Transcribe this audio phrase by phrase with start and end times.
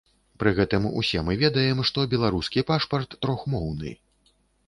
[0.43, 3.95] Пры гэтым, усе мы ведаем, што беларускі пашпарт трохмоўны.